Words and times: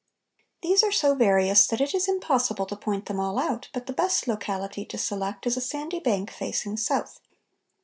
These 0.63 0.83
are 0.83 0.91
so 0.91 1.13
various 1.13 1.67
that 1.67 1.79
it 1.79 1.93
is 1.93 2.07
impossible 2.07 2.65
to 2.65 2.75
point 2.75 3.05
them 3.05 3.19
all 3.19 3.37
out, 3.37 3.69
but 3.71 3.85
the 3.85 3.93
best 3.93 4.27
locality 4.27 4.83
to 4.83 4.97
select 4.97 5.45
is 5.45 5.57
a 5.57 5.61
sandy 5.61 5.99
bank 5.99 6.31
facing 6.31 6.77
south. 6.77 7.19